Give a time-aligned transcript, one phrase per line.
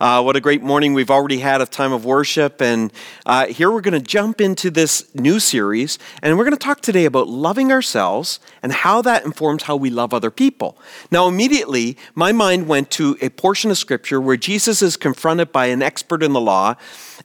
[0.00, 2.60] Uh, what a great morning we've already had a time of worship.
[2.60, 2.92] And
[3.26, 5.98] uh, here we're going to jump into this new series.
[6.22, 9.90] And we're going to talk today about loving ourselves and how that informs how we
[9.90, 10.76] love other people.
[11.10, 15.66] Now, immediately, my mind went to a portion of scripture where Jesus is confronted by
[15.66, 16.74] an expert in the law.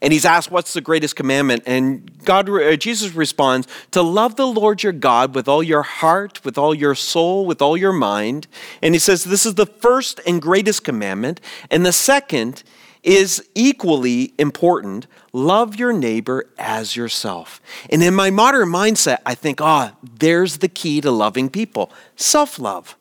[0.01, 1.63] And he's asked, What's the greatest commandment?
[1.65, 6.43] And God, uh, Jesus responds, To love the Lord your God with all your heart,
[6.43, 8.47] with all your soul, with all your mind.
[8.81, 11.39] And he says, This is the first and greatest commandment.
[11.71, 12.63] And the second
[13.03, 17.61] is equally important love your neighbor as yourself.
[17.89, 21.91] And in my modern mindset, I think, ah, oh, there's the key to loving people
[22.15, 22.95] self love.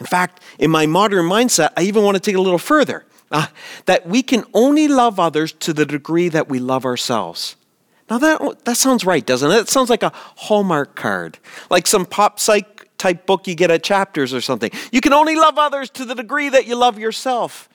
[0.00, 3.04] In fact, in my modern mindset, I even want to take it a little further
[3.30, 3.46] uh,
[3.86, 7.56] that we can only love others to the degree that we love ourselves.
[8.10, 9.56] Now, that, that sounds right, doesn't it?
[9.56, 11.38] It sounds like a Hallmark card,
[11.70, 14.70] like some pop psych type book you get at chapters or something.
[14.90, 17.68] You can only love others to the degree that you love yourself.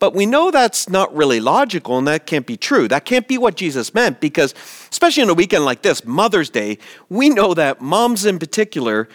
[0.00, 2.86] But we know that's not really logical and that can't be true.
[2.86, 4.54] That can't be what Jesus meant because,
[4.90, 9.08] especially on a weekend like this, Mother's Day, we know that moms in particular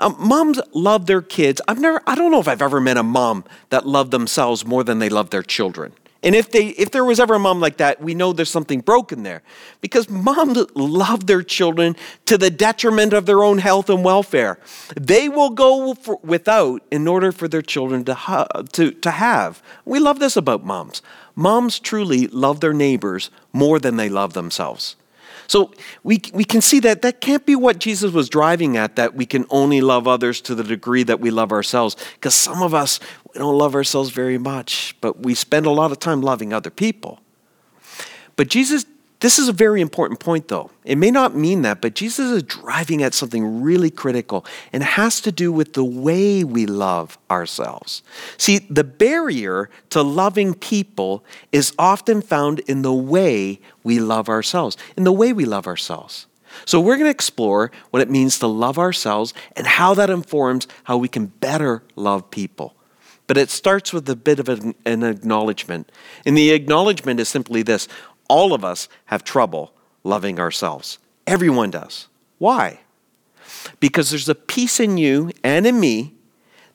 [0.00, 1.60] um, moms love their kids.
[1.66, 4.84] I've never, I don't know if I've ever met a mom that loved themselves more
[4.84, 5.92] than they love their children.
[6.22, 8.80] And if they, if there was ever a mom like that, we know there's something
[8.80, 9.42] broken there,
[9.80, 11.94] because moms love their children
[12.26, 14.58] to the detriment of their own health and welfare.
[15.00, 19.62] They will go for, without in order for their children to, ha- to, to have.
[19.84, 21.02] We love this about moms.
[21.36, 24.96] Moms truly love their neighbors more than they love themselves.
[25.46, 29.14] So we, we can see that that can't be what Jesus was driving at, that
[29.14, 31.96] we can only love others to the degree that we love ourselves.
[32.14, 33.00] Because some of us,
[33.38, 37.20] don't love ourselves very much, but we spend a lot of time loving other people.
[38.36, 38.84] But Jesus
[39.20, 40.70] this is a very important point, though.
[40.84, 45.20] It may not mean that, but Jesus is driving at something really critical, and has
[45.22, 48.02] to do with the way we love ourselves.
[48.36, 54.76] See, the barrier to loving people is often found in the way we love ourselves,
[54.96, 56.26] in the way we love ourselves.
[56.64, 60.68] So, we're going to explore what it means to love ourselves and how that informs
[60.84, 62.74] how we can better love people.
[63.28, 65.92] But it starts with a bit of an, acknowledgement.
[66.26, 67.86] And the acknowledgement is simply this
[68.28, 69.72] all of us have trouble
[70.02, 70.98] loving ourselves.
[71.26, 72.08] Everyone does.
[72.38, 72.80] Why?
[73.80, 76.14] Because there's a piece in you and in me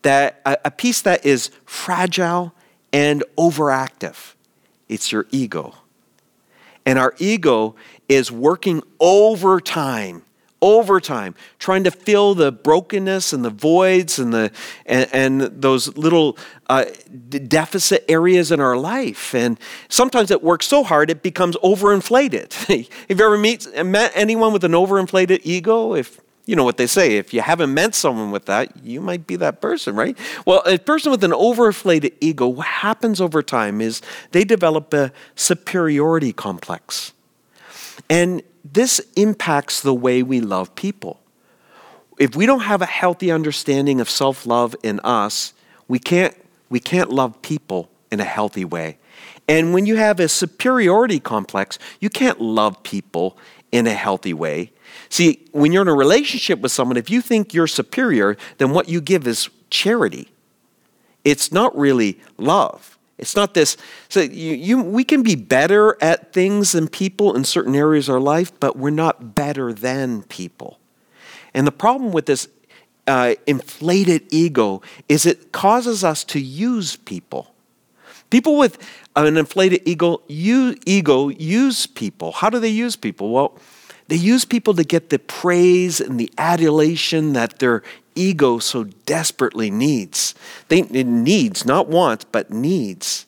[0.03, 2.53] that a, a piece that is fragile
[2.91, 4.33] and overactive.
[4.87, 5.75] It's your ego.
[6.85, 7.75] And our ego
[8.09, 10.22] is working overtime
[10.63, 14.51] overtime, trying to fill the brokenness and the voids and, the,
[14.85, 16.37] and, and those little
[16.69, 16.85] uh,
[17.29, 19.35] deficit areas in our life.
[19.35, 19.59] And
[19.89, 22.53] sometimes it works so hard it becomes overinflated.
[23.09, 25.93] Have you ever meet, met anyone with an overinflated ego?
[25.93, 29.27] If you know what they say, if you haven't met someone with that, you might
[29.27, 30.17] be that person, right?
[30.45, 34.01] Well, a person with an overinflated ego, what happens over time is
[34.31, 37.13] they develop a superiority complex.
[38.09, 41.19] And this impacts the way we love people.
[42.17, 45.53] If we don't have a healthy understanding of self love in us,
[45.87, 46.35] we can't,
[46.69, 48.97] we can't love people in a healthy way.
[49.47, 53.37] And when you have a superiority complex, you can't love people
[53.71, 54.71] in a healthy way.
[55.09, 58.87] See, when you're in a relationship with someone, if you think you're superior, then what
[58.87, 60.29] you give is charity.
[61.25, 62.97] It's not really love.
[63.17, 63.77] It's not this.
[64.09, 68.15] So you, you, we can be better at things than people in certain areas of
[68.15, 70.79] our life, but we're not better than people.
[71.53, 72.47] And the problem with this
[73.05, 77.53] uh, inflated ego is it causes us to use people.
[78.29, 78.79] People with
[79.15, 82.31] an inflated ego, you, ego use people.
[82.31, 83.31] How do they use people?
[83.31, 83.59] Well,
[84.07, 87.83] they use people to get the praise and the adulation that their
[88.15, 90.35] ego so desperately needs.
[90.67, 93.25] They, it needs, not wants, but needs.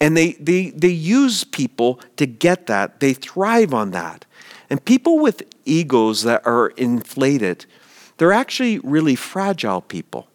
[0.00, 3.00] And they, they, they use people to get that.
[3.00, 4.24] They thrive on that.
[4.70, 7.66] And people with egos that are inflated,
[8.16, 10.28] they're actually really fragile people.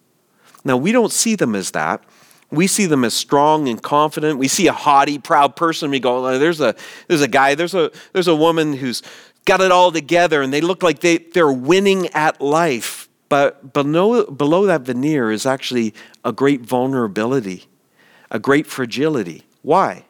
[0.65, 2.03] Now, we don't see them as that.
[2.51, 4.37] We see them as strong and confident.
[4.37, 5.89] We see a haughty, proud person.
[5.89, 6.75] We go, there's a,
[7.07, 9.01] there's a guy, there's a, there's a woman who's
[9.45, 13.09] got it all together and they look like they, they're winning at life.
[13.29, 15.93] But below, below that veneer is actually
[16.23, 17.65] a great vulnerability,
[18.29, 19.43] a great fragility.
[19.61, 20.05] Why?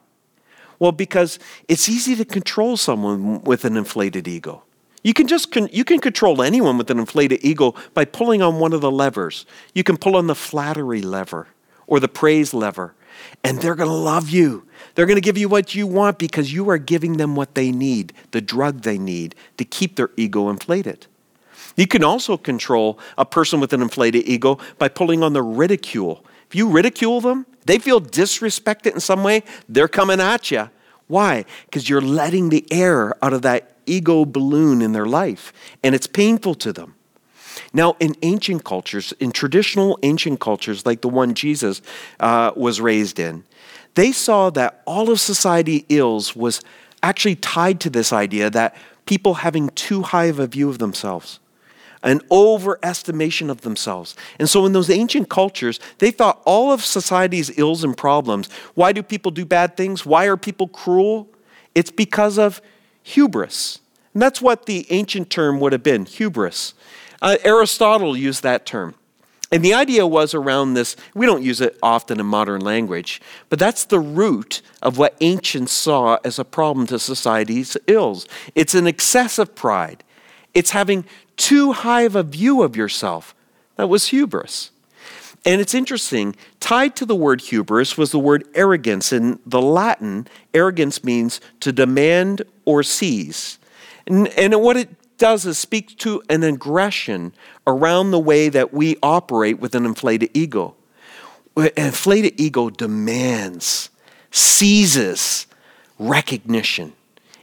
[0.80, 1.39] Well, because
[1.69, 4.63] it's easy to control someone with an inflated ego.
[5.03, 8.59] You can just con- you can control anyone with an inflated ego by pulling on
[8.59, 9.45] one of the levers.
[9.74, 11.47] You can pull on the flattery lever
[11.88, 12.95] or the praise lever,
[13.44, 14.65] and they're going to love you.
[14.95, 17.71] They're going to give you what you want because you are giving them what they
[17.71, 21.07] need, the drug they need to keep their ego inflated.
[21.75, 26.24] You can also control a person with an inflated ego by pulling on the ridicule.
[26.48, 30.69] If you ridicule them They feel disrespected in some way, they're coming at you.
[31.07, 31.45] Why?
[31.65, 36.07] Because you're letting the air out of that ego balloon in their life, and it's
[36.07, 36.95] painful to them.
[37.73, 41.81] Now, in ancient cultures, in traditional ancient cultures like the one Jesus
[42.19, 43.43] uh, was raised in,
[43.95, 46.61] they saw that all of society ills was
[47.01, 48.75] actually tied to this idea that
[49.05, 51.39] people having too high of a view of themselves,
[52.03, 54.15] an overestimation of themselves.
[54.39, 58.93] And so, in those ancient cultures, they thought all of society's ills and problems why
[58.93, 60.05] do people do bad things?
[60.05, 61.27] Why are people cruel?
[61.73, 62.61] It's because of
[63.01, 63.79] hubris.
[64.13, 66.75] And that's what the ancient term would have been hubris.
[67.23, 68.93] Uh, Aristotle used that term.
[69.49, 73.59] And the idea was around this, we don't use it often in modern language, but
[73.59, 78.27] that's the root of what ancients saw as a problem to society's ills.
[78.55, 80.03] It's an excessive pride,
[80.53, 81.05] it's having
[81.37, 83.33] too high of a view of yourself.
[83.75, 84.71] That was hubris.
[85.45, 89.11] And it's interesting, tied to the word hubris was the word arrogance.
[89.11, 93.59] In the Latin, arrogance means to demand or seize.
[94.07, 94.89] And, and what it
[95.23, 97.31] does is speak to an aggression
[97.65, 100.75] around the way that we operate with an inflated ego.
[101.55, 103.89] An inflated ego demands,
[104.31, 105.47] seizes
[105.97, 106.91] recognition.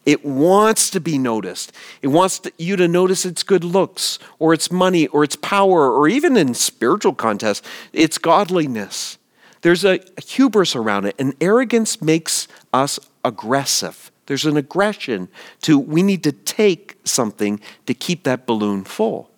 [0.05, 1.73] It wants to be noticed.
[2.03, 5.91] It wants to, you to notice its good looks, or its money, or its power,
[5.91, 9.17] or even in spiritual contests, its godliness.
[9.62, 14.12] There's a, a hubris around it, and arrogance makes us aggressive.
[14.31, 15.29] There's an aggression
[15.62, 19.29] to we need to take something to keep that balloon full.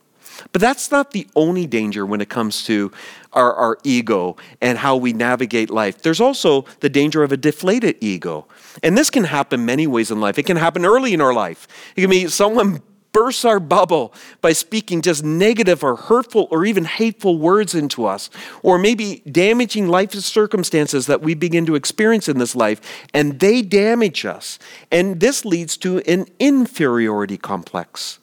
[0.52, 2.92] But that's not the only danger when it comes to
[3.32, 6.02] our, our, ego and how we navigate life.
[6.02, 8.46] There's also the danger of a deflated ego.
[8.82, 10.38] And this can happen many ways in life.
[10.38, 11.66] It can happen early in our life.
[11.96, 16.84] It can be someone bursts our bubble by speaking just negative or hurtful or even
[16.84, 18.30] hateful words into us,
[18.62, 22.80] or maybe damaging life circumstances that we begin to experience in this life,
[23.14, 24.58] and they damage us.
[24.90, 28.18] And this leads to an inferiority complex.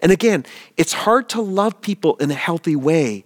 [0.00, 0.44] And again,
[0.76, 3.24] it's hard to love people in a healthy way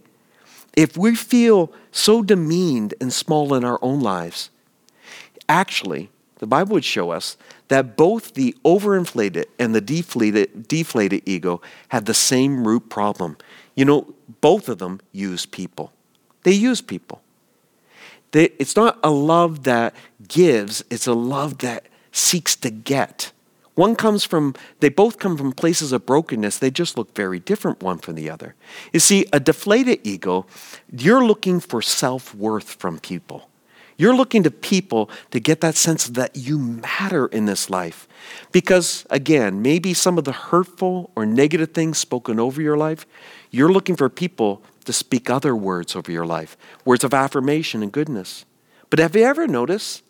[0.77, 4.51] if we feel so demeaned and small in our own lives.
[5.49, 7.37] Actually, the Bible would show us
[7.69, 13.37] that both the overinflated and the deflated, deflated ego have the same root problem.
[13.75, 15.93] You know, both of them use people.
[16.43, 17.23] They use people.
[18.33, 19.95] They, it's not a love that
[20.29, 23.33] gives, it's a love that seeks to get.
[23.75, 26.59] One comes from, they both come from places of brokenness.
[26.59, 28.55] They just look very different one from the other.
[28.93, 30.47] You see, a deflated ego,
[30.91, 33.51] you're looking for self worth from people.
[33.97, 38.07] You're looking to people to get that sense that you matter in this life.
[38.53, 43.07] Because, again, maybe some of the hurtful or negative things spoken over your life,
[43.51, 47.91] you're looking for people to speak other words over your life, words of affirmation and
[47.91, 48.45] goodness.
[48.91, 50.03] But have you ever noticed?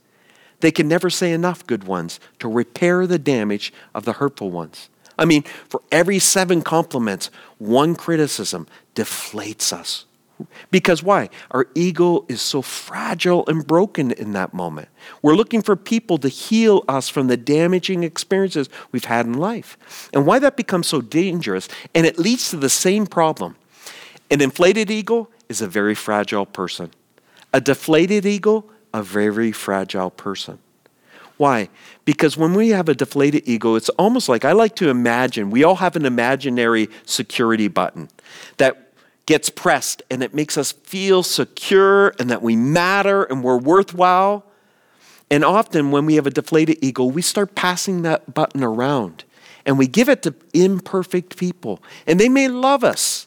[0.61, 4.89] They can never say enough good ones to repair the damage of the hurtful ones.
[5.19, 10.07] I mean, for every seven compliments, one criticism deflates us
[10.71, 11.31] because why?
[11.51, 14.89] Our ego is so fragile and broken in that moment.
[15.23, 20.11] We're looking for people to heal us from the damaging experiences we've had in life.
[20.13, 23.57] And why that becomes so dangerous, and it leads to the same problem.
[24.31, 26.91] An inflated ego is a very fragile person,
[27.53, 30.59] a deflated ego, a very fragile person.
[31.37, 31.69] Why?
[32.05, 35.65] Because when we have a deflated ego, it's almost like I like to imagine we
[35.65, 38.09] all have an imaginary security button
[38.57, 38.86] that
[39.27, 44.45] gets pressed and it makes us feel secure and that we matter and we're worthwhile.
[45.31, 49.25] And often, when we have a deflated ego, we start passing that button around
[49.67, 51.83] and we give it to imperfect people.
[52.07, 53.27] And they may love us,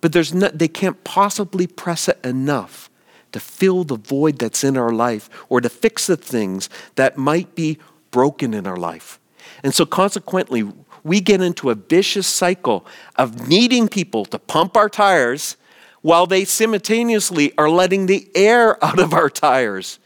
[0.00, 2.88] but there's no, they can't possibly press it enough
[3.32, 7.56] to fill the void that's in our life or to fix the things that might
[7.56, 7.78] be
[8.12, 9.18] broken in our life.
[9.62, 10.70] And so, consequently,
[11.02, 12.86] we get into a vicious cycle
[13.16, 15.56] of needing people to pump our tires
[16.00, 19.98] while they simultaneously are letting the air out of our tires.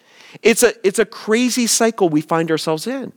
[0.42, 3.12] It's a, it's a crazy cycle we find ourselves in.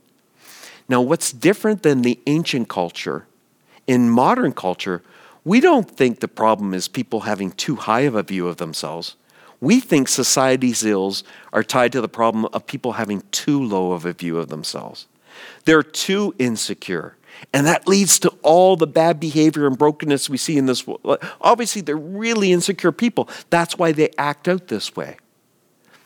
[0.88, 3.26] Now, what's different than the ancient culture,
[3.86, 5.02] in modern culture,
[5.44, 9.16] we don't think the problem is people having too high of a view of themselves.
[9.60, 14.04] We think society's ills are tied to the problem of people having too low of
[14.04, 15.06] a view of themselves.
[15.64, 17.16] They're too insecure.
[17.52, 21.18] And that leads to all the bad behavior and brokenness we see in this world.
[21.40, 23.28] Obviously, they're really insecure people.
[23.50, 25.16] That's why they act out this way.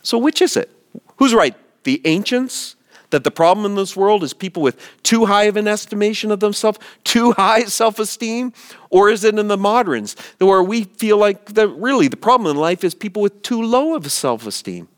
[0.03, 0.71] So, which is it?
[1.17, 1.55] Who's right?
[1.85, 2.75] The ancients?
[3.11, 6.41] That the problem in this world is people with too high of an estimation of
[6.41, 8.53] themselves, too high self esteem?
[8.91, 12.57] Or is it in the moderns where we feel like that really the problem in
[12.57, 14.89] life is people with too low of a self esteem?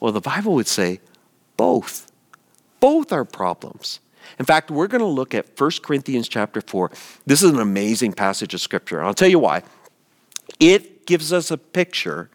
[0.00, 1.00] Well, the Bible would say
[1.58, 2.09] both.
[2.80, 4.00] Both are problems.
[4.38, 6.90] In fact, we're going to look at 1 Corinthians chapter 4.
[7.26, 9.02] This is an amazing passage of scripture.
[9.02, 9.62] I'll tell you why.
[10.58, 12.30] It gives us a picture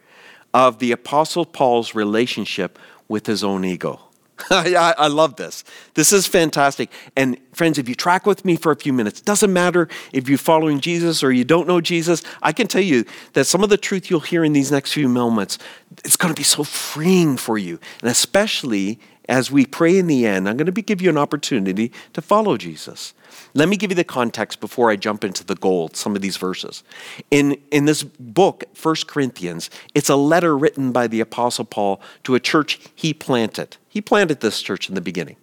[0.53, 3.99] of the Apostle Paul's relationship with his own ego.
[4.49, 5.63] I, I, love this.
[5.93, 6.89] This is fantastic.
[7.15, 10.37] And friends, if you track with me for a few minutes, doesn't matter if you're
[10.37, 13.77] following Jesus or you don't know Jesus, I can tell you that some of the
[13.77, 15.57] truth you'll hear in these next few moments,
[16.03, 17.79] it's going to be so freeing for you.
[18.01, 21.17] And especially as we pray in the end, I'm going to be, give you an
[21.17, 23.13] opportunity to follow Jesus.
[23.53, 26.37] Let me give you the context before I jump into the gold, some of these
[26.37, 26.83] verses.
[27.31, 32.35] In, in this book, 1 Corinthians, it's a letter written by the Apostle Paul to
[32.35, 33.77] a church he planted.
[33.89, 35.37] He planted this church in the beginning.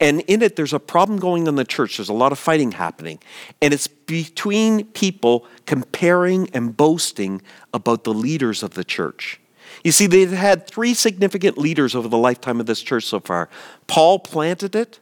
[0.00, 1.96] And in it, there's a problem going on in the church.
[1.96, 3.18] There's a lot of fighting happening.
[3.62, 9.40] And it's between people comparing and boasting about the leaders of the church.
[9.84, 13.48] You see, they've had three significant leaders over the lifetime of this church so far.
[13.86, 15.00] Paul planted it,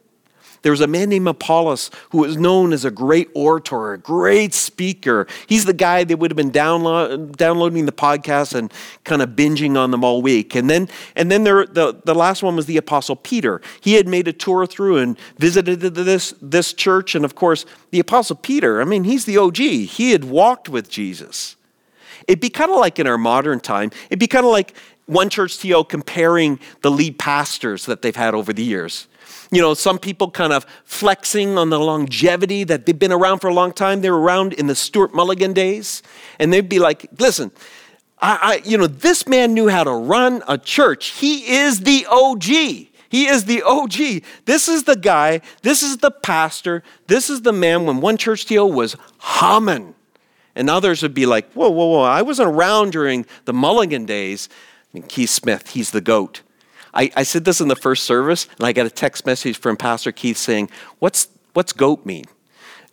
[0.61, 4.53] there was a man named Apollos who was known as a great orator, a great
[4.53, 5.27] speaker.
[5.47, 9.77] He's the guy that would have been download, downloading the podcast and kind of binging
[9.77, 10.55] on them all week.
[10.55, 13.61] And then, and then there, the, the last one was the Apostle Peter.
[13.81, 17.15] He had made a tour through and visited this, this church.
[17.15, 19.57] And of course, the Apostle Peter, I mean, he's the OG.
[19.57, 21.56] He had walked with Jesus.
[22.27, 24.73] It'd be kind of like in our modern time, it'd be kind of like
[25.05, 29.07] one church TO comparing the lead pastors that they've had over the years.
[29.49, 33.47] You know, some people kind of flexing on the longevity that they've been around for
[33.47, 34.01] a long time.
[34.01, 36.03] They were around in the Stuart Mulligan days,
[36.37, 37.51] and they'd be like, listen,
[38.19, 41.07] I, I, you know, this man knew how to run a church.
[41.07, 42.43] He is the OG.
[42.43, 44.23] He is the OG.
[44.45, 48.45] This is the guy, this is the pastor, this is the man when one church
[48.45, 49.95] deal was humming.
[50.57, 54.49] And others would be like, whoa, whoa, whoa, I wasn't around during the Mulligan days.
[54.51, 56.41] I mean, Keith Smith, he's the goat.
[56.95, 59.77] I, I said this in the first service, and I got a text message from
[59.77, 62.25] Pastor Keith saying, What's, what's GOAT mean?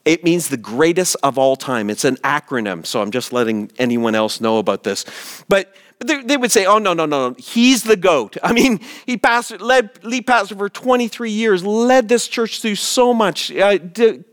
[0.04, 1.88] It means the greatest of all time.
[1.88, 5.06] It's an acronym, so I'm just letting anyone else know about this.
[5.48, 7.36] But they, they would say, oh, no, no, no, no.
[7.38, 8.36] he's the GOAT.
[8.42, 13.14] I mean, he pastored, led, lead pastor for 23 years, led this church through so
[13.14, 13.78] much, uh,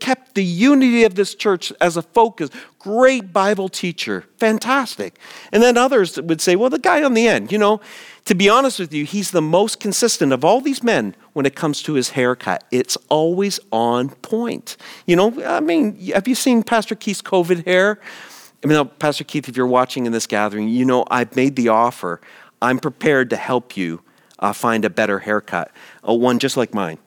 [0.00, 2.50] kept the unity of this church as a focus.
[2.78, 5.18] Great Bible teacher, fantastic.
[5.52, 7.80] And then others would say, well, the guy on the end, you know,
[8.24, 11.54] to be honest with you, he's the most consistent of all these men when it
[11.54, 12.64] comes to his haircut.
[12.70, 14.76] It's always on point.
[15.06, 17.98] You know, I mean, have you seen Pastor Keith's COVID hair?
[18.62, 21.56] I mean, now, Pastor Keith, if you're watching in this gathering, you know I've made
[21.56, 22.20] the offer.
[22.60, 24.02] I'm prepared to help you
[24.38, 25.72] uh, find a better haircut,
[26.04, 26.98] a one just like mine.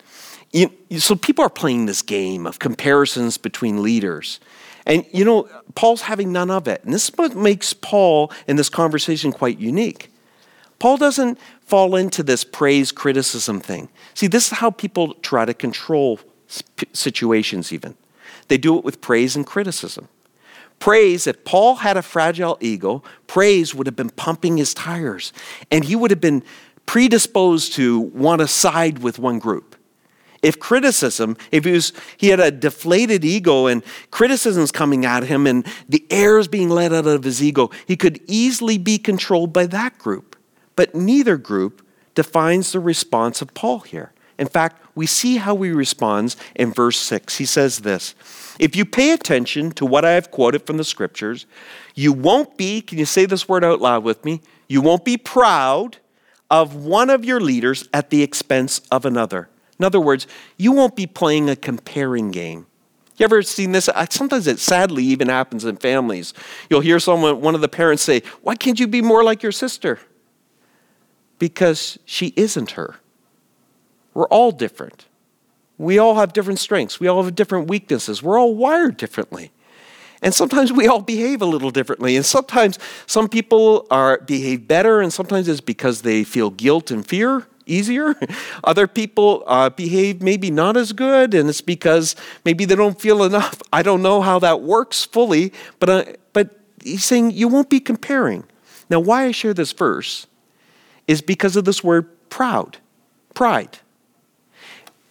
[0.51, 0.69] You,
[0.99, 4.39] so people are playing this game of comparisons between leaders.
[4.85, 6.83] And you know, Paul's having none of it.
[6.83, 10.11] And this is what makes Paul in this conversation quite unique.
[10.79, 13.89] Paul doesn't fall into this praise criticism thing.
[14.13, 16.19] See, this is how people try to control
[16.93, 17.95] situations, even.
[18.49, 20.09] They do it with praise and criticism.
[20.79, 25.33] Praise, if Paul had a fragile ego, praise would have been pumping his tires,
[25.71, 26.43] and he would have been
[26.85, 29.75] predisposed to want to side with one group.
[30.43, 35.47] If criticism, if he, was, he had a deflated ego and criticism's coming at him
[35.47, 39.51] and the air is being let out of his ego, he could easily be controlled
[39.51, 40.35] by that group.
[40.75, 44.11] But neither group defines the response of Paul here.
[44.37, 47.37] In fact, we see how he responds in verse 6.
[47.37, 48.15] He says this
[48.59, 51.45] If you pay attention to what I have quoted from the scriptures,
[51.93, 54.41] you won't be, can you say this word out loud with me?
[54.67, 55.97] You won't be proud
[56.49, 59.49] of one of your leaders at the expense of another.
[59.79, 60.27] In other words,
[60.57, 62.67] you won't be playing a comparing game.
[63.17, 63.89] You ever seen this?
[64.09, 66.33] Sometimes it sadly even happens in families.
[66.69, 69.53] You'll hear someone, one of the parents say, Why can't you be more like your
[69.53, 69.99] sister?
[71.39, 72.95] because she isn't her.
[74.15, 75.05] We're all different.
[75.77, 76.99] We all have different strengths.
[76.99, 78.23] We all have different weaknesses.
[78.23, 79.51] We're all wired differently.
[80.21, 82.15] And sometimes we all behave a little differently.
[82.15, 87.05] And sometimes some people are behave better, and sometimes it's because they feel guilt and
[87.05, 88.15] fear easier.
[88.63, 93.23] Other people uh, behave maybe not as good, and it's because maybe they don't feel
[93.23, 93.61] enough.
[93.73, 97.79] I don't know how that works fully, but, uh, but he's saying you won't be
[97.79, 98.45] comparing.
[98.89, 100.27] Now, why I share this verse
[101.07, 102.77] is because of this word proud,
[103.33, 103.79] pride.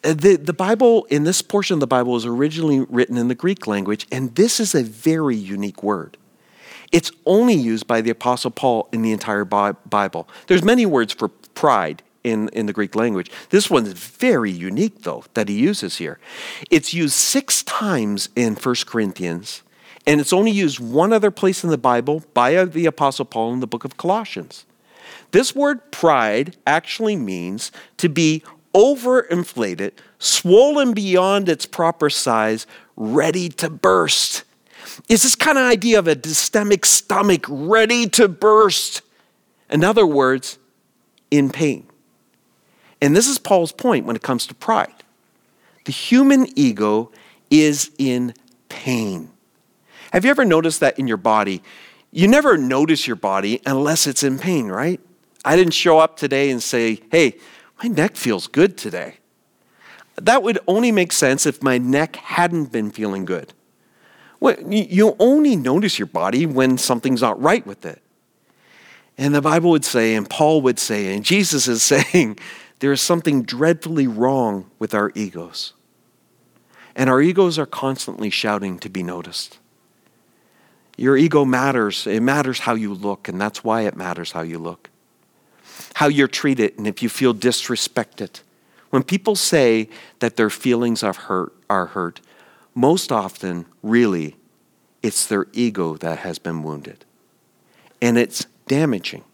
[0.05, 3.35] Uh, the, the Bible, in this portion of the Bible, was originally written in the
[3.35, 6.19] Greek language, and this is a very unique word.
[6.93, 10.29] It's only used by the Apostle Paul in the entire Bible.
[10.47, 13.31] There's many words for pride in, in the Greek language.
[13.51, 16.19] This one's very unique, though, that he uses here.
[16.71, 19.63] It's used six times in 1 Corinthians,
[20.07, 23.61] and it's only used one other place in the Bible by the Apostle Paul in
[23.61, 24.67] the book of Colossians.
[25.31, 28.43] This word pride actually means to be
[28.75, 32.67] overinflated, swollen beyond its proper size,
[32.97, 34.45] ready to burst.
[35.09, 39.03] It's this kind of idea of a dystemic stomach ready to burst.
[39.71, 40.59] In other words,
[41.31, 41.87] in pain.
[43.01, 45.05] And this is Paul's point when it comes to pride.
[45.85, 47.11] The human ego
[47.51, 48.35] is in
[48.69, 49.31] pain.
[50.13, 51.63] Have you ever noticed that in your body?
[52.13, 55.01] You never notice your body unless it's in pain, right?
[55.45, 57.37] I didn't show up today and say, hey,
[57.83, 59.19] my neck feels good today.
[60.17, 63.53] That would only make sense if my neck hadn't been feeling good.
[64.41, 68.01] Well, you only notice your body when something's not right with it.
[69.17, 72.39] And the Bible would say, and Paul would say, and Jesus is saying,
[72.81, 75.73] there is something dreadfully wrong with our egos.
[76.95, 79.59] And our egos are constantly shouting to be noticed.
[80.97, 82.07] Your ego matters.
[82.07, 84.91] It matters how you look, and that's why it matters how you look.
[85.95, 88.41] How you're treated, and if you feel disrespected.
[88.91, 89.89] When people say
[90.21, 92.21] that their feelings are hurt, are hurt,
[92.75, 94.37] most often, really,
[95.03, 97.05] it's their ego that has been wounded.
[98.01, 99.25] And it's damaging.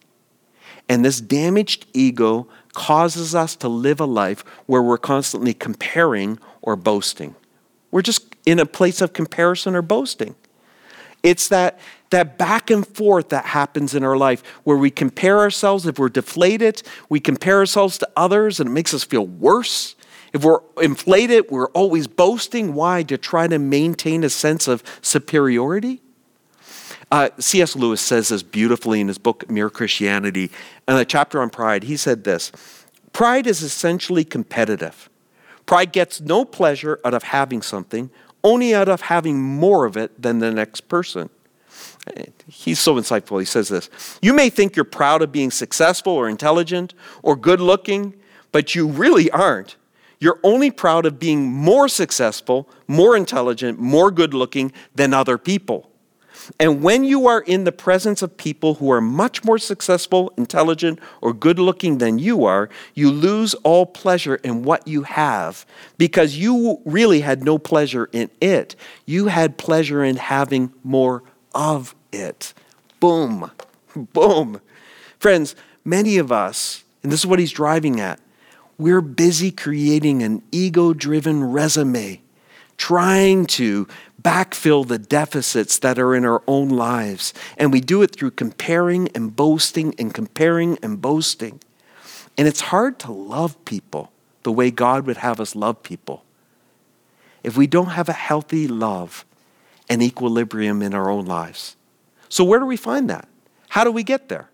[0.89, 6.77] And this damaged ego causes us to live a life where we're constantly comparing or
[6.77, 7.35] boasting.
[7.91, 10.35] We're just in a place of comparison or boasting.
[11.23, 11.79] It's that,
[12.11, 15.87] that back and forth that happens in our life where we compare ourselves.
[15.87, 19.97] If we're deflated, we compare ourselves to others and it makes us feel worse.
[20.33, 22.75] If we're inflated, we're always boasting.
[22.75, 23.03] Why?
[23.05, 26.01] To try to maintain a sense of superiority.
[27.11, 27.75] Uh, C.S.
[27.75, 30.51] Lewis says this beautifully in his book, Mere Christianity.
[30.87, 32.53] In a chapter on pride, he said this
[33.13, 35.11] Pride is essentially competitive.
[35.67, 38.11] Pride gets no pleasure out of having something,
[38.43, 41.31] only out of having more of it than the next person.
[42.47, 43.39] He's so insightful.
[43.39, 43.91] He says this
[44.23, 48.15] You may think you're proud of being successful or intelligent or good looking,
[48.53, 49.77] but you really aren't.
[50.19, 55.90] You're only proud of being more successful, more intelligent, more good looking than other people.
[56.59, 60.99] And when you are in the presence of people who are much more successful, intelligent,
[61.21, 65.67] or good looking than you are, you lose all pleasure in what you have
[65.99, 68.77] because you really had no pleasure in it.
[69.07, 71.23] You had pleasure in having more
[71.55, 72.55] of it.
[73.01, 73.51] Boom.
[74.13, 74.61] Boom.
[75.19, 78.21] Friends, many of us, and this is what he's driving at,
[78.79, 82.23] we're busy creating an ego driven resume,
[82.79, 83.87] trying to
[84.21, 87.33] backfill the deficits that are in our own lives.
[87.57, 91.61] And we do it through comparing and boasting and comparing and boasting.
[92.37, 96.25] And it's hard to love people the way God would have us love people
[97.43, 99.25] if we don't have a healthy love
[99.89, 101.77] and equilibrium in our own lives.
[102.29, 103.29] So, where do we find that?
[103.71, 104.49] How do we get there?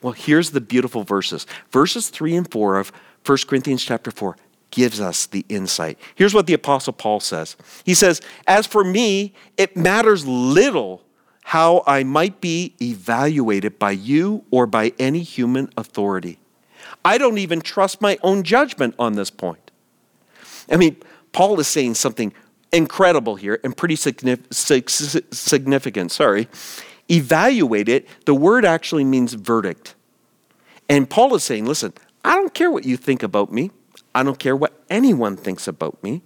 [0.00, 1.46] Well, here's the beautiful verses.
[1.70, 2.92] Verses 3 and 4 of
[3.24, 4.36] 1 Corinthians chapter 4
[4.72, 5.96] gives us the insight.
[6.16, 11.04] Here's what the Apostle Paul says He says, As for me, it matters little
[11.44, 16.40] how I might be evaluated by you or by any human authority.
[17.04, 19.70] I don't even trust my own judgment on this point.
[20.70, 20.96] I mean,
[21.32, 22.32] Paul is saying something
[22.72, 24.52] incredible here and pretty significant.
[26.12, 26.48] Sorry.
[27.10, 29.94] Evaluate it, the word actually means verdict.
[30.88, 31.92] And Paul is saying, listen,
[32.24, 33.72] I don't care what you think about me.
[34.14, 36.22] I don't care what anyone thinks about me.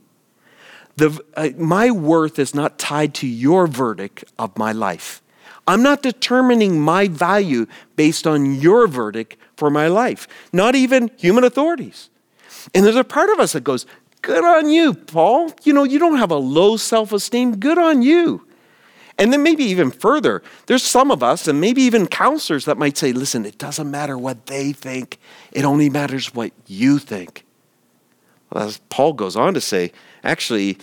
[0.96, 5.22] The, uh, my worth is not tied to your verdict of my life.
[5.68, 11.44] I'm not determining my value based on your verdict for my life, not even human
[11.44, 12.09] authorities.
[12.75, 13.87] And there's a part of us that goes,
[14.22, 15.53] Good on you, Paul.
[15.62, 17.59] You know, you don't have a low self esteem.
[17.59, 18.46] Good on you.
[19.18, 22.96] And then maybe even further, there's some of us, and maybe even counselors, that might
[22.96, 25.18] say, Listen, it doesn't matter what they think,
[25.53, 27.45] it only matters what you think.
[28.54, 30.78] As Paul goes on to say, actually,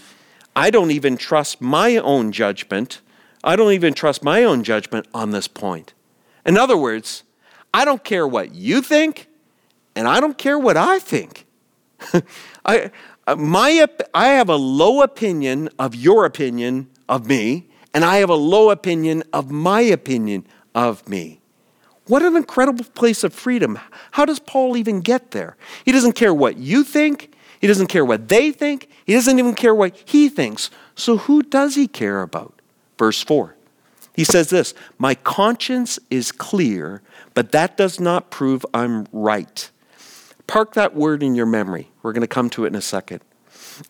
[0.55, 3.01] I don't even trust my own judgment.
[3.43, 5.93] I don't even trust my own judgment on this point.
[6.45, 7.23] In other words,
[7.73, 9.27] I don't care what you think,
[9.95, 11.45] and I don't care what I think.
[12.65, 12.91] I,
[13.25, 18.29] uh, my, I have a low opinion of your opinion of me, and I have
[18.29, 20.45] a low opinion of my opinion
[20.75, 21.39] of me.
[22.07, 23.79] What an incredible place of freedom.
[24.11, 25.55] How does Paul even get there?
[25.85, 27.32] He doesn't care what you think,
[27.63, 28.89] he doesn't care what they think.
[29.05, 30.69] He doesn't even care what he thinks.
[30.95, 32.61] So who does he care about?
[32.99, 33.55] Verse 4.
[34.13, 37.01] He says this My conscience is clear,
[37.33, 39.71] but that does not prove I'm right.
[40.45, 41.89] Park that word in your memory.
[42.01, 43.21] We're going to come to it in a second.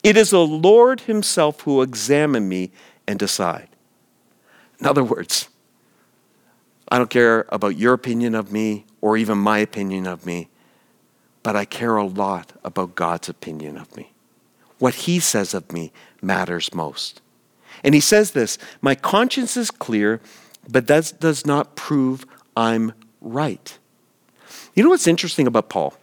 [0.04, 2.70] It is the Lord Himself who examine me
[3.08, 3.70] and decide.
[4.80, 5.50] In other words,
[6.90, 10.50] I don't care about your opinion of me or even my opinion of me,
[11.44, 14.14] but I care a lot about God's opinion of me.
[14.80, 17.22] What He says of me matters most.
[17.84, 20.22] And He says this My conscience is clear,
[20.70, 22.26] but that does not prove
[22.56, 23.78] I'm right.
[24.74, 25.94] You know what's interesting about Paul?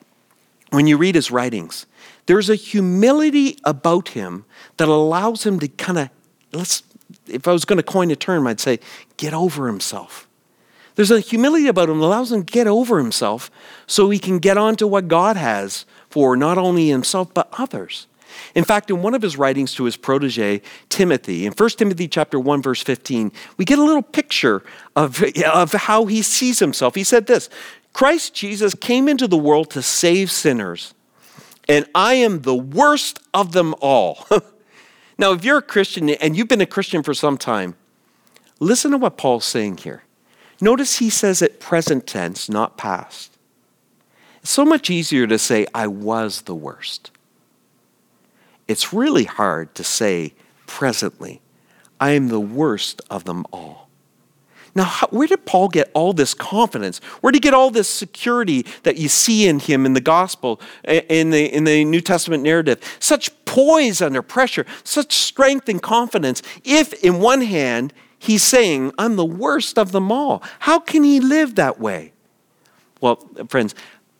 [0.70, 1.86] When you read his writings,
[2.26, 4.44] there's a humility about him
[4.76, 6.10] that allows him to kind of,
[6.52, 6.84] let's,
[7.26, 8.78] if I was going to coin a term, I'd say,
[9.16, 10.28] get over himself.
[10.94, 13.50] There's a humility about him that allows him to get over himself
[13.86, 18.06] so he can get on to what God has for not only himself, but others.
[18.54, 22.38] In fact, in one of his writings to his protege, Timothy, in 1 Timothy chapter
[22.38, 24.62] 1, verse 15, we get a little picture
[24.96, 26.94] of, of how he sees himself.
[26.94, 27.48] He said this
[27.92, 30.94] Christ Jesus came into the world to save sinners,
[31.68, 34.26] and I am the worst of them all.
[35.18, 37.74] now, if you're a Christian and you've been a Christian for some time,
[38.58, 40.02] listen to what Paul's saying here.
[40.60, 43.36] Notice he says it present tense, not past.
[44.42, 47.10] It's so much easier to say, I was the worst.
[48.68, 50.34] It's really hard to say
[50.66, 51.40] presently,
[51.98, 53.88] I am the worst of them all.
[54.74, 56.98] Now, how, where did Paul get all this confidence?
[57.20, 60.60] Where did he get all this security that you see in him in the gospel,
[60.84, 62.80] in the, in the New Testament narrative?
[63.00, 66.42] Such poise under pressure, such strength and confidence.
[66.64, 71.18] If, in one hand, he's saying, I'm the worst of them all, how can he
[71.18, 72.12] live that way?
[73.00, 73.16] Well,
[73.48, 73.74] friends,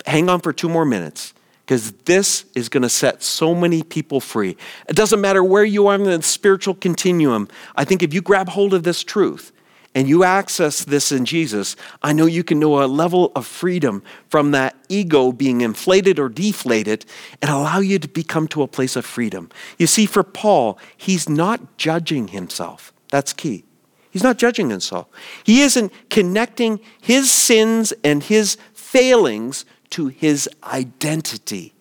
[0.06, 1.34] hang on for two more minutes
[1.70, 4.56] because this is going to set so many people free.
[4.88, 7.46] It doesn't matter where you are in the spiritual continuum.
[7.76, 9.52] I think if you grab hold of this truth
[9.94, 14.02] and you access this in Jesus, I know you can know a level of freedom
[14.28, 17.04] from that ego being inflated or deflated
[17.40, 19.48] and allow you to become to a place of freedom.
[19.78, 22.92] You see, for Paul, he's not judging himself.
[23.10, 23.64] That's key.
[24.10, 25.06] He's not judging himself.
[25.44, 31.72] He isn't connecting his sins and his failings to his identity.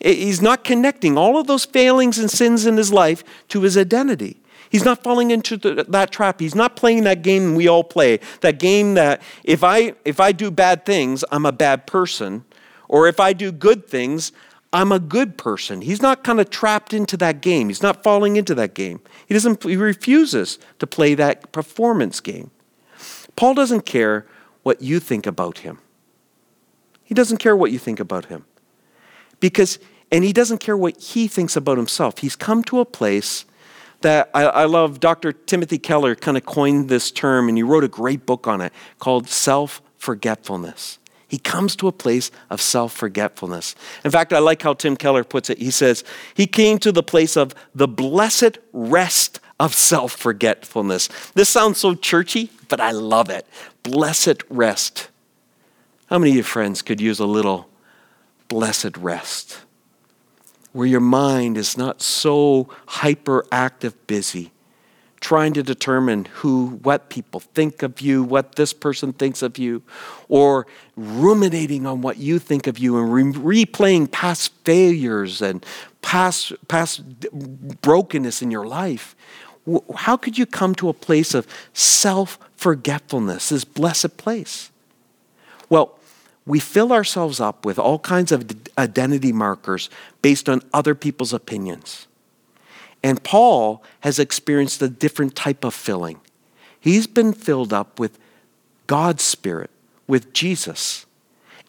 [0.00, 4.36] He's not connecting all of those failings and sins in his life to his identity.
[4.70, 6.40] He's not falling into the, that trap.
[6.40, 8.20] He's not playing that game we all play.
[8.42, 12.44] That game that if I if I do bad things, I'm a bad person,
[12.86, 14.30] or if I do good things,
[14.72, 15.80] I'm a good person.
[15.80, 17.68] He's not kind of trapped into that game.
[17.68, 19.00] He's not falling into that game.
[19.26, 22.50] He doesn't he refuses to play that performance game.
[23.34, 24.26] Paul doesn't care
[24.62, 25.78] what you think about him.
[27.02, 28.44] He doesn't care what you think about him.
[29.40, 29.78] Because,
[30.12, 32.18] and he doesn't care what he thinks about himself.
[32.18, 33.46] He's come to a place
[34.02, 35.00] that I, I love.
[35.00, 35.32] Dr.
[35.32, 38.72] Timothy Keller kind of coined this term, and he wrote a great book on it
[38.98, 40.98] called self forgetfulness.
[41.28, 43.74] He comes to a place of self forgetfulness.
[44.04, 45.58] In fact, I like how Tim Keller puts it.
[45.58, 46.02] He says,
[46.34, 51.08] He came to the place of the blessed rest of self forgetfulness.
[51.34, 53.46] This sounds so churchy, but I love it.
[53.82, 55.10] Blessed rest.
[56.06, 57.68] How many of your friends could use a little
[58.48, 59.60] blessed rest
[60.72, 64.50] where your mind is not so hyperactive busy
[65.20, 69.82] trying to determine who what people think of you what this person thinks of you
[70.28, 75.64] or ruminating on what you think of you and re- replaying past failures and
[76.02, 77.02] past past
[77.82, 79.16] brokenness in your life
[79.96, 84.70] how could you come to a place of self-forgetfulness this blessed place
[85.68, 85.98] well
[86.48, 89.90] we fill ourselves up with all kinds of identity markers
[90.22, 92.07] based on other people's opinions.
[93.02, 96.20] And Paul has experienced a different type of filling.
[96.80, 98.18] He's been filled up with
[98.86, 99.70] God's Spirit,
[100.06, 101.06] with Jesus.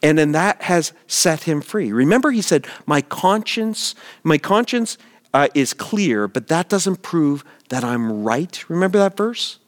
[0.01, 1.91] And then that has set him free.
[1.91, 4.97] Remember, he said, My conscience, my conscience
[5.33, 8.67] uh, is clear, but that doesn't prove that I'm right.
[8.69, 9.59] Remember that verse?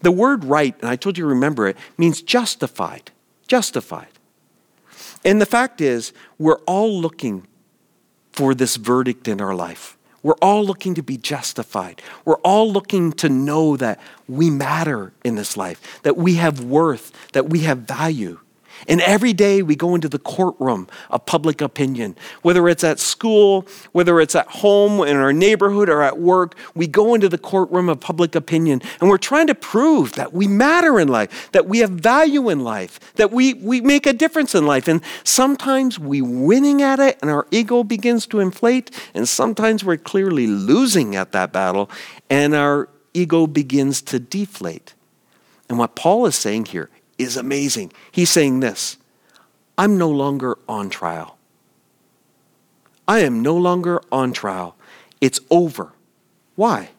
[0.00, 3.10] The word right, and I told you to remember it, means justified.
[3.46, 4.08] Justified.
[5.24, 7.46] And the fact is, we're all looking
[8.32, 9.95] for this verdict in our life.
[10.26, 12.02] We're all looking to be justified.
[12.24, 17.12] We're all looking to know that we matter in this life, that we have worth,
[17.30, 18.40] that we have value.
[18.88, 23.66] And every day we go into the courtroom of public opinion, whether it's at school,
[23.92, 27.88] whether it's at home, in our neighborhood, or at work, we go into the courtroom
[27.88, 31.78] of public opinion and we're trying to prove that we matter in life, that we
[31.78, 34.88] have value in life, that we, we make a difference in life.
[34.88, 39.96] And sometimes we're winning at it and our ego begins to inflate, and sometimes we're
[39.96, 41.90] clearly losing at that battle
[42.30, 44.94] and our ego begins to deflate.
[45.68, 47.92] And what Paul is saying here is amazing.
[48.10, 48.98] He's saying this
[49.78, 51.36] I'm no longer on trial.
[53.08, 54.76] I am no longer on trial.
[55.20, 55.92] It's over.
[56.56, 56.90] Why?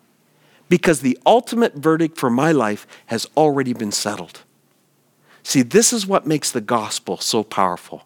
[0.69, 4.41] Because the ultimate verdict for my life has already been settled.
[5.43, 8.05] See, this is what makes the gospel so powerful.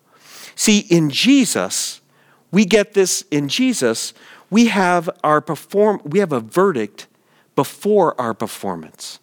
[0.55, 2.01] See, in Jesus,
[2.51, 4.13] we get this in Jesus,
[4.49, 7.07] we have our perform we have a verdict
[7.55, 9.19] before our performance.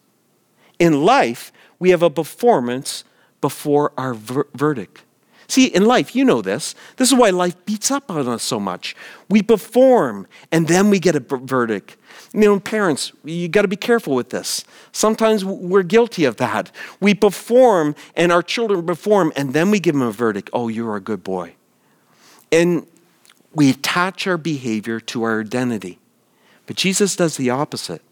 [0.78, 3.04] In life, we have a performance
[3.40, 5.02] before our ver- verdict.
[5.50, 6.74] See, in life, you know this.
[6.96, 8.94] This is why life beats up on us so much.
[9.30, 11.96] We perform and then we get a verdict.
[12.34, 14.64] You know, parents, you got to be careful with this.
[14.92, 16.70] Sometimes we're guilty of that.
[17.00, 20.50] We perform and our children perform and then we give them a verdict.
[20.52, 21.54] Oh, you're a good boy.
[22.52, 22.86] And
[23.54, 25.98] we attach our behavior to our identity.
[26.66, 28.02] But Jesus does the opposite.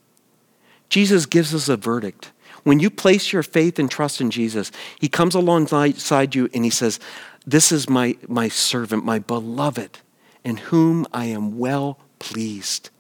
[0.88, 2.33] Jesus gives us a verdict.
[2.66, 6.70] When you place your faith and trust in Jesus, He comes alongside you and He
[6.70, 6.98] says,
[7.46, 10.00] This is my, my servant, my beloved,
[10.42, 12.90] in whom I am well pleased.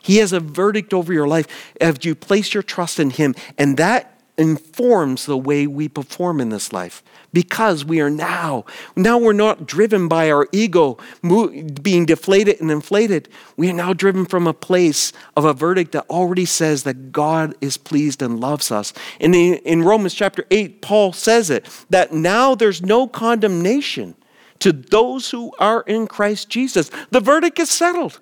[0.00, 1.46] He has a verdict over your life
[1.78, 6.50] as you place your trust in Him, and that informs the way we perform in
[6.50, 8.64] this life because we are now.
[8.94, 13.28] Now we're not driven by our ego being deflated and inflated.
[13.56, 17.54] We are now driven from a place of a verdict that already says that God
[17.60, 18.92] is pleased and loves us.
[19.20, 24.14] And in, in Romans chapter 8, Paul says it that now there's no condemnation
[24.60, 26.90] to those who are in Christ Jesus.
[27.10, 28.20] The verdict is settled.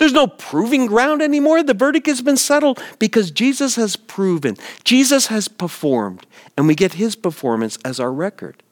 [0.00, 1.62] There's no proving ground anymore.
[1.62, 6.94] The verdict has been settled because Jesus has proven, Jesus has performed, and we get
[6.94, 8.62] his performance as our record.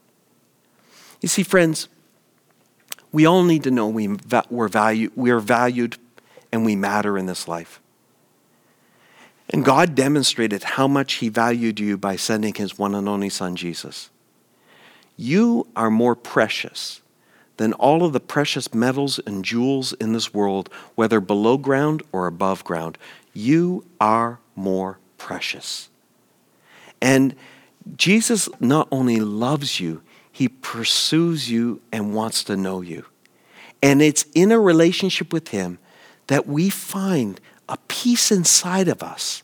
[1.20, 1.88] You see, friends,
[3.12, 4.16] we all need to know we,
[4.48, 5.98] we're, value, we are valued
[6.50, 7.78] and we matter in this life.
[9.50, 13.54] And God demonstrated how much He valued you by sending His one and only Son,
[13.54, 14.08] Jesus.
[15.18, 17.02] You are more precious
[17.58, 22.26] than all of the precious metals and jewels in this world, whether below ground or
[22.26, 22.96] above ground.
[23.34, 25.90] You are more precious.
[27.02, 27.34] And
[27.96, 33.04] Jesus not only loves you, he pursues you and wants to know you.
[33.82, 35.78] And it's in a relationship with him
[36.28, 39.42] that we find a peace inside of us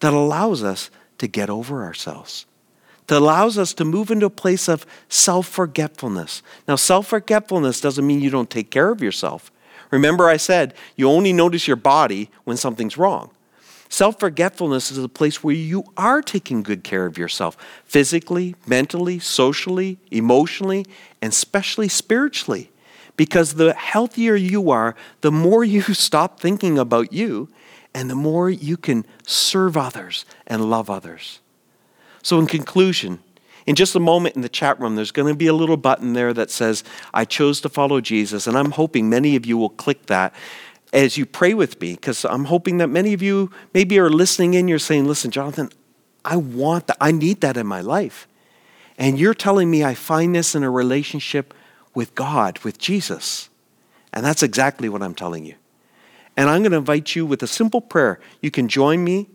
[0.00, 2.46] that allows us to get over ourselves
[3.12, 6.42] that allows us to move into a place of self forgetfulness.
[6.66, 9.52] Now, self forgetfulness doesn't mean you don't take care of yourself.
[9.90, 13.30] Remember, I said you only notice your body when something's wrong.
[13.90, 19.18] Self forgetfulness is a place where you are taking good care of yourself physically, mentally,
[19.18, 20.86] socially, emotionally,
[21.20, 22.70] and especially spiritually.
[23.18, 27.50] Because the healthier you are, the more you stop thinking about you,
[27.92, 31.41] and the more you can serve others and love others.
[32.22, 33.20] So, in conclusion,
[33.66, 36.12] in just a moment in the chat room, there's going to be a little button
[36.14, 36.82] there that says,
[37.12, 38.46] I chose to follow Jesus.
[38.46, 40.34] And I'm hoping many of you will click that
[40.92, 44.54] as you pray with me, because I'm hoping that many of you maybe are listening
[44.54, 44.68] in.
[44.68, 45.70] You're saying, Listen, Jonathan,
[46.24, 46.98] I want that.
[47.00, 48.28] I need that in my life.
[48.98, 51.54] And you're telling me I find this in a relationship
[51.94, 53.48] with God, with Jesus.
[54.12, 55.54] And that's exactly what I'm telling you.
[56.36, 58.20] And I'm going to invite you with a simple prayer.
[58.40, 59.28] You can join me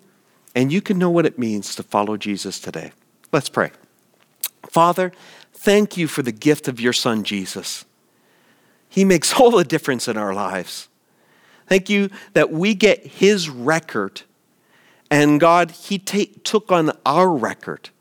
[0.58, 2.92] and you can know what it means to follow Jesus today.
[3.32, 3.70] Let's pray.
[4.68, 5.12] Father,
[5.54, 7.86] thank you for the gift of your Son, Jesus.
[8.90, 10.88] He makes all the difference in our lives.
[11.68, 14.24] Thank you that we get his record,
[15.12, 17.92] and God, he take, took on our record.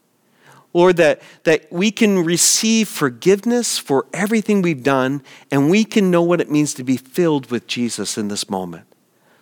[0.73, 6.23] Lord, that, that we can receive forgiveness for everything we've done, and we can know
[6.23, 8.87] what it means to be filled with Jesus in this moment.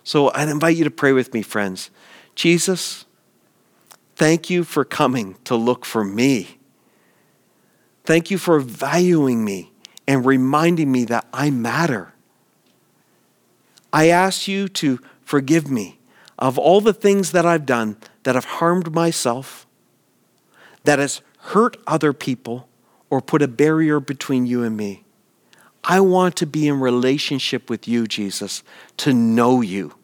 [0.03, 1.89] So I'd invite you to pray with me, friends.
[2.35, 3.04] Jesus,
[4.15, 6.57] thank you for coming to look for me.
[8.03, 9.71] Thank you for valuing me
[10.07, 12.13] and reminding me that I matter.
[13.91, 15.99] I ask you to forgive me
[16.37, 19.65] of all the things that I've done that have harmed myself,
[20.83, 22.67] that has hurt other people,
[23.09, 25.05] or put a barrier between you and me.
[25.83, 28.63] I want to be in relationship with you, Jesus,
[28.97, 29.95] to know you.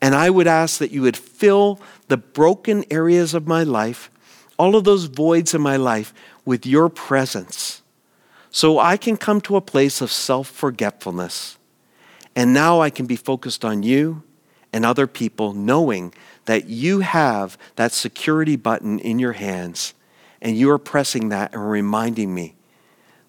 [0.00, 4.10] And I would ask that you would fill the broken areas of my life,
[4.58, 6.12] all of those voids in my life,
[6.44, 7.82] with your presence.
[8.50, 11.56] So I can come to a place of self forgetfulness.
[12.36, 14.22] And now I can be focused on you
[14.72, 16.12] and other people, knowing
[16.44, 19.94] that you have that security button in your hands
[20.42, 22.56] and you are pressing that and reminding me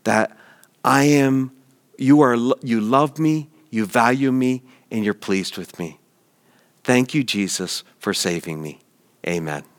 [0.04, 0.36] that
[0.84, 1.52] I am,
[1.98, 6.01] you are, you love me, you value me, and you're pleased with me.
[6.84, 8.80] Thank you, Jesus, for saving me.
[9.28, 9.71] Amen.